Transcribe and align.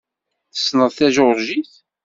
Tessneḍ 0.53 0.91
tajuṛjit? 0.97 1.71